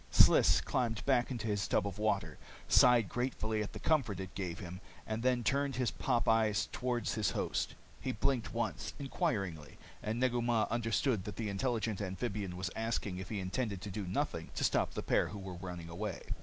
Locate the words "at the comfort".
3.61-4.19